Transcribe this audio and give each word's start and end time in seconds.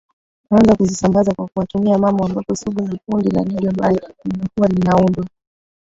kuanza 0.47 0.75
kuzisambaza 0.75 1.33
kwa 1.33 1.47
kuwatumia 1.47 1.97
Mamu 1.97 2.25
ambapo 2.25 2.55
Sugu 2.55 2.81
na 2.87 2.99
Kundi 3.05 3.29
la 3.31 3.41
nigga 3.43 3.71
mbaya 3.71 4.01
lililokuwa 4.25 4.67
linaundwa 4.67 5.25